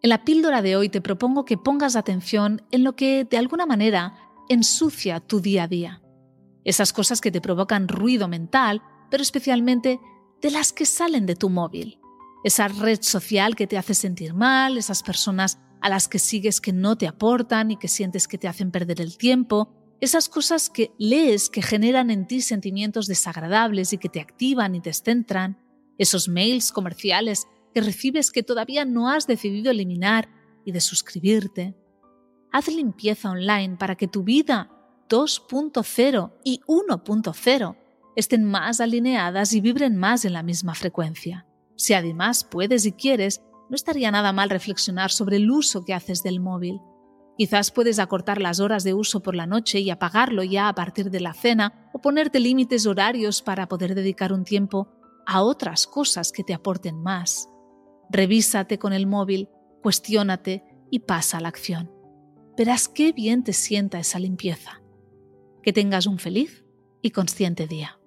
En 0.00 0.10
la 0.10 0.24
píldora 0.24 0.62
de 0.62 0.76
hoy 0.76 0.88
te 0.88 1.00
propongo 1.00 1.44
que 1.44 1.58
pongas 1.58 1.96
atención 1.96 2.62
en 2.70 2.84
lo 2.84 2.94
que 2.94 3.24
de 3.24 3.36
alguna 3.36 3.66
manera 3.66 4.14
ensucia 4.48 5.18
tu 5.18 5.40
día 5.40 5.64
a 5.64 5.68
día. 5.68 6.02
Esas 6.64 6.92
cosas 6.92 7.20
que 7.20 7.32
te 7.32 7.40
provocan 7.40 7.88
ruido 7.88 8.28
mental, 8.28 8.80
pero 9.10 9.22
especialmente 9.22 9.98
de 10.40 10.50
las 10.52 10.72
que 10.72 10.86
salen 10.86 11.26
de 11.26 11.34
tu 11.34 11.50
móvil. 11.50 11.98
Esa 12.44 12.68
red 12.68 13.02
social 13.02 13.56
que 13.56 13.66
te 13.66 13.76
hace 13.76 13.94
sentir 13.94 14.34
mal, 14.34 14.78
esas 14.78 15.02
personas 15.02 15.58
a 15.80 15.88
las 15.88 16.06
que 16.06 16.20
sigues 16.20 16.60
que 16.60 16.72
no 16.72 16.96
te 16.96 17.08
aportan 17.08 17.72
y 17.72 17.76
que 17.76 17.88
sientes 17.88 18.28
que 18.28 18.38
te 18.38 18.46
hacen 18.46 18.70
perder 18.70 19.00
el 19.00 19.18
tiempo, 19.18 19.74
esas 20.00 20.28
cosas 20.28 20.70
que 20.70 20.92
lees 20.98 21.50
que 21.50 21.62
generan 21.62 22.10
en 22.10 22.28
ti 22.28 22.40
sentimientos 22.40 23.08
desagradables 23.08 23.92
y 23.92 23.98
que 23.98 24.08
te 24.08 24.20
activan 24.20 24.76
y 24.76 24.80
te 24.80 24.92
centran, 24.92 25.58
esos 25.98 26.28
mails 26.28 26.70
comerciales 26.70 27.48
que 27.74 27.80
recibes 27.80 28.30
que 28.30 28.42
todavía 28.42 28.84
no 28.84 29.10
has 29.10 29.26
decidido 29.26 29.70
eliminar 29.70 30.28
y 30.64 30.72
de 30.72 30.80
suscribirte. 30.80 31.76
Haz 32.52 32.68
limpieza 32.68 33.30
online 33.30 33.76
para 33.76 33.96
que 33.96 34.08
tu 34.08 34.22
vida 34.22 34.70
2.0 35.08 36.32
y 36.44 36.60
1.0 36.66 37.76
estén 38.16 38.44
más 38.44 38.80
alineadas 38.80 39.52
y 39.52 39.60
vibren 39.60 39.96
más 39.96 40.24
en 40.24 40.32
la 40.32 40.42
misma 40.42 40.74
frecuencia. 40.74 41.46
Si 41.76 41.94
además 41.94 42.44
puedes 42.44 42.84
y 42.84 42.92
quieres, 42.92 43.42
no 43.70 43.76
estaría 43.76 44.10
nada 44.10 44.32
mal 44.32 44.50
reflexionar 44.50 45.10
sobre 45.10 45.36
el 45.36 45.50
uso 45.50 45.84
que 45.84 45.94
haces 45.94 46.22
del 46.22 46.40
móvil. 46.40 46.80
Quizás 47.36 47.70
puedes 47.70 48.00
acortar 48.00 48.40
las 48.40 48.58
horas 48.58 48.82
de 48.82 48.94
uso 48.94 49.20
por 49.20 49.36
la 49.36 49.46
noche 49.46 49.78
y 49.78 49.90
apagarlo 49.90 50.42
ya 50.42 50.68
a 50.68 50.74
partir 50.74 51.10
de 51.10 51.20
la 51.20 51.34
cena 51.34 51.88
o 51.92 52.00
ponerte 52.00 52.40
límites 52.40 52.86
horarios 52.86 53.42
para 53.42 53.68
poder 53.68 53.94
dedicar 53.94 54.32
un 54.32 54.44
tiempo 54.44 54.88
a 55.24 55.42
otras 55.42 55.86
cosas 55.86 56.32
que 56.32 56.42
te 56.42 56.54
aporten 56.54 57.00
más. 57.00 57.48
Revísate 58.10 58.78
con 58.78 58.92
el 58.92 59.06
móvil, 59.06 59.48
cuestiónate 59.82 60.64
y 60.90 61.00
pasa 61.00 61.38
a 61.38 61.40
la 61.40 61.48
acción. 61.48 61.92
Verás 62.56 62.88
qué 62.88 63.12
bien 63.12 63.44
te 63.44 63.52
sienta 63.52 63.98
esa 63.98 64.18
limpieza. 64.18 64.82
Que 65.62 65.72
tengas 65.72 66.06
un 66.06 66.18
feliz 66.18 66.64
y 67.02 67.10
consciente 67.10 67.66
día. 67.66 67.97